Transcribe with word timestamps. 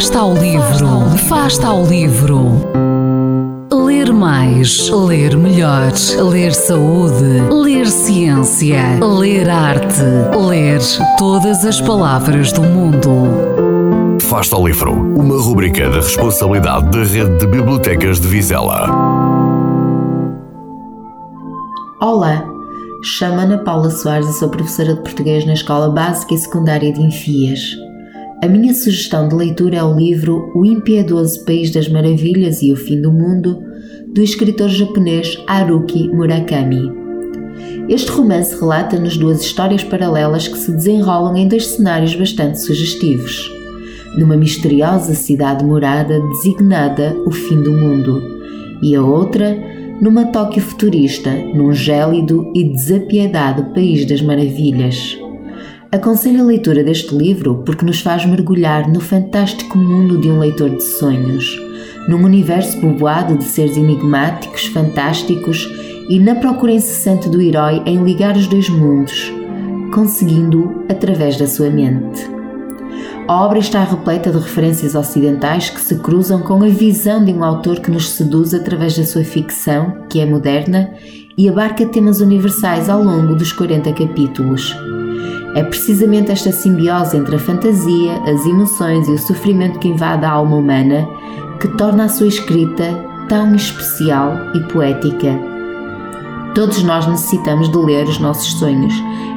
Fasta 0.00 0.20
ao 0.20 0.32
livro, 0.32 1.18
Fasta 1.28 1.66
ao 1.66 1.84
livro. 1.84 2.52
Ler 3.70 4.10
mais, 4.14 4.88
ler 4.88 5.36
melhor, 5.36 5.92
ler 6.30 6.54
saúde, 6.54 7.42
ler 7.52 7.86
ciência, 7.86 8.98
ler 8.98 9.50
arte, 9.50 10.00
ler 10.48 10.80
todas 11.18 11.66
as 11.66 11.82
palavras 11.82 12.50
do 12.50 12.62
mundo. 12.62 13.10
Fasta 14.22 14.56
ao 14.56 14.66
livro, 14.66 14.90
uma 14.90 15.38
rubrica 15.38 15.90
da 15.90 15.96
responsabilidade 15.96 16.90
da 16.90 17.04
Rede 17.04 17.36
de 17.36 17.46
Bibliotecas 17.46 18.18
de 18.18 18.26
Vizela. 18.26 18.88
Olá, 22.00 22.42
chamo 23.04 23.38
Ana 23.38 23.58
Paula 23.58 23.90
Soares 23.90 24.30
e 24.30 24.38
sou 24.38 24.48
professora 24.48 24.94
de 24.94 25.02
português 25.02 25.44
na 25.44 25.52
Escola 25.52 25.90
Básica 25.90 26.32
e 26.32 26.38
Secundária 26.38 26.90
de 26.90 27.02
Enfias. 27.02 27.89
A 28.42 28.48
minha 28.48 28.72
sugestão 28.72 29.28
de 29.28 29.34
leitura 29.34 29.76
é 29.76 29.84
o 29.84 29.94
livro 29.94 30.50
O 30.54 30.64
Impiedoso 30.64 31.44
País 31.44 31.70
das 31.70 31.90
Maravilhas 31.90 32.62
e 32.62 32.72
o 32.72 32.76
Fim 32.76 32.98
do 33.02 33.12
Mundo, 33.12 33.62
do 34.14 34.22
escritor 34.22 34.70
japonês 34.70 35.36
Haruki 35.46 36.08
Murakami. 36.08 36.90
Este 37.86 38.10
romance 38.10 38.58
relata-nos 38.58 39.18
duas 39.18 39.42
histórias 39.42 39.84
paralelas 39.84 40.48
que 40.48 40.56
se 40.56 40.72
desenrolam 40.72 41.36
em 41.36 41.48
dois 41.48 41.66
cenários 41.66 42.14
bastante 42.14 42.62
sugestivos. 42.62 43.52
Numa 44.16 44.38
misteriosa 44.38 45.12
cidade 45.12 45.62
morada 45.62 46.18
designada 46.28 47.14
o 47.26 47.30
fim 47.30 47.62
do 47.62 47.72
mundo, 47.72 48.22
e 48.80 48.96
a 48.96 49.02
outra 49.02 49.54
numa 50.00 50.24
Tóquio 50.24 50.62
futurista, 50.62 51.30
num 51.54 51.74
gélido 51.74 52.50
e 52.54 52.64
desapiedado 52.64 53.74
país 53.74 54.06
das 54.06 54.22
maravilhas. 54.22 55.18
Aconselho 55.92 56.42
a 56.42 56.46
leitura 56.46 56.84
deste 56.84 57.12
livro 57.12 57.64
porque 57.66 57.84
nos 57.84 58.00
faz 58.00 58.24
mergulhar 58.24 58.88
no 58.88 59.00
fantástico 59.00 59.76
mundo 59.76 60.18
de 60.18 60.30
um 60.30 60.38
leitor 60.38 60.70
de 60.70 60.84
sonhos, 60.84 61.60
num 62.08 62.24
universo 62.24 62.80
povoado 62.80 63.36
de 63.36 63.42
seres 63.42 63.76
enigmáticos, 63.76 64.66
fantásticos 64.66 65.68
e 66.08 66.20
na 66.20 66.36
procura 66.36 66.70
incessante 66.70 67.28
do 67.28 67.42
herói 67.42 67.82
em 67.86 68.04
ligar 68.04 68.36
os 68.36 68.46
dois 68.46 68.68
mundos, 68.68 69.32
conseguindo-o 69.92 70.84
através 70.88 71.36
da 71.36 71.48
sua 71.48 71.68
mente. 71.70 72.24
A 73.26 73.44
obra 73.44 73.58
está 73.58 73.82
repleta 73.82 74.30
de 74.30 74.38
referências 74.38 74.94
ocidentais 74.94 75.70
que 75.70 75.80
se 75.80 75.96
cruzam 75.96 76.40
com 76.40 76.62
a 76.62 76.68
visão 76.68 77.24
de 77.24 77.32
um 77.32 77.42
autor 77.42 77.80
que 77.80 77.90
nos 77.90 78.10
seduz 78.10 78.54
através 78.54 78.96
da 78.96 79.04
sua 79.04 79.24
ficção, 79.24 80.06
que 80.08 80.20
é 80.20 80.26
moderna, 80.26 80.94
e 81.36 81.48
abarca 81.48 81.84
temas 81.86 82.20
universais 82.20 82.88
ao 82.88 83.02
longo 83.02 83.34
dos 83.34 83.52
40 83.52 83.92
capítulos. 83.92 84.72
É 85.54 85.64
precisamente 85.64 86.30
esta 86.30 86.52
simbiose 86.52 87.16
entre 87.16 87.34
a 87.34 87.38
fantasia, 87.38 88.12
as 88.22 88.46
emoções 88.46 89.08
e 89.08 89.12
o 89.12 89.18
sofrimento 89.18 89.80
que 89.80 89.88
invade 89.88 90.24
a 90.24 90.30
alma 90.30 90.56
humana 90.56 91.08
que 91.60 91.68
torna 91.76 92.04
a 92.04 92.08
sua 92.08 92.28
escrita 92.28 92.84
tão 93.28 93.54
especial 93.54 94.32
e 94.54 94.60
poética. 94.72 95.38
Todos 96.54 96.82
nós 96.82 97.06
necessitamos 97.06 97.68
de 97.68 97.76
ler 97.78 98.06
os 98.06 98.18
nossos 98.18 98.58
sonhos 98.58 98.94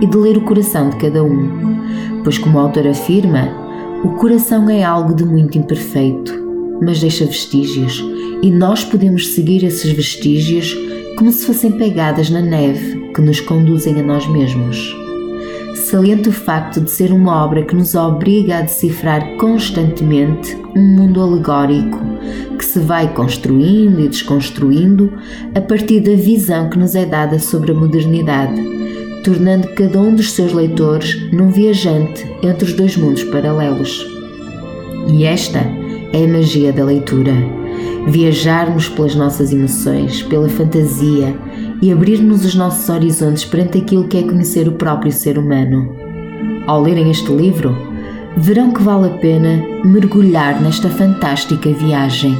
e 0.00 0.06
de 0.06 0.16
ler 0.16 0.36
o 0.36 0.42
coração 0.42 0.90
de 0.90 0.96
cada 0.96 1.22
um, 1.24 2.20
pois, 2.22 2.38
como 2.38 2.58
o 2.58 2.60
autor 2.60 2.86
afirma, 2.86 3.48
o 4.04 4.10
coração 4.10 4.70
é 4.70 4.84
algo 4.84 5.14
de 5.14 5.24
muito 5.24 5.58
imperfeito, 5.58 6.32
mas 6.82 7.00
deixa 7.00 7.26
vestígios, 7.26 8.04
e 8.42 8.50
nós 8.50 8.84
podemos 8.84 9.34
seguir 9.34 9.64
esses 9.64 9.90
vestígios 9.92 10.76
como 11.18 11.32
se 11.32 11.46
fossem 11.46 11.72
pegadas 11.72 12.30
na 12.30 12.40
neve 12.40 13.10
que 13.14 13.20
nos 13.20 13.40
conduzem 13.40 13.98
a 14.00 14.02
nós 14.02 14.26
mesmos 14.26 15.05
salienta 15.76 16.30
o 16.30 16.32
facto 16.32 16.80
de 16.80 16.90
ser 16.90 17.12
uma 17.12 17.44
obra 17.44 17.62
que 17.62 17.74
nos 17.74 17.94
obriga 17.94 18.58
a 18.58 18.62
decifrar 18.62 19.36
constantemente 19.36 20.56
um 20.74 20.82
mundo 20.82 21.20
alegórico 21.20 21.98
que 22.56 22.64
se 22.64 22.80
vai 22.80 23.12
construindo 23.12 24.00
e 24.00 24.08
desconstruindo 24.08 25.12
a 25.54 25.60
partir 25.60 26.00
da 26.00 26.14
visão 26.14 26.70
que 26.70 26.78
nos 26.78 26.94
é 26.94 27.04
dada 27.04 27.38
sobre 27.38 27.72
a 27.72 27.74
modernidade, 27.74 28.60
tornando 29.22 29.68
cada 29.74 30.00
um 30.00 30.14
dos 30.14 30.32
seus 30.32 30.52
leitores 30.52 31.30
num 31.32 31.50
viajante 31.50 32.26
entre 32.42 32.64
os 32.64 32.72
dois 32.72 32.96
mundos 32.96 33.22
paralelos. 33.24 34.06
E 35.08 35.24
esta 35.24 35.58
é 36.12 36.24
a 36.24 36.28
magia 36.28 36.72
da 36.72 36.84
leitura. 36.84 37.32
Viajarmos 38.08 38.88
pelas 38.88 39.14
nossas 39.14 39.52
emoções, 39.52 40.22
pela 40.22 40.48
fantasia, 40.48 41.36
e 41.80 41.92
abrirmos 41.92 42.44
os 42.44 42.54
nossos 42.54 42.88
horizontes 42.88 43.44
perante 43.44 43.78
aquilo 43.78 44.08
que 44.08 44.18
é 44.18 44.22
conhecer 44.22 44.68
o 44.68 44.72
próprio 44.72 45.12
ser 45.12 45.38
humano. 45.38 45.94
Ao 46.66 46.82
lerem 46.82 47.10
este 47.10 47.30
livro, 47.32 47.76
verão 48.36 48.72
que 48.72 48.82
vale 48.82 49.06
a 49.08 49.18
pena 49.18 49.62
mergulhar 49.84 50.60
nesta 50.60 50.88
fantástica 50.88 51.70
viagem. 51.70 52.36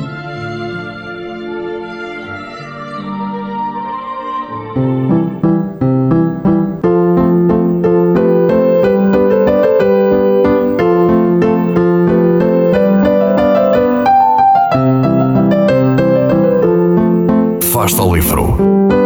Fasta 17.73 18.03
ao 18.03 18.15
livro. 18.15 19.06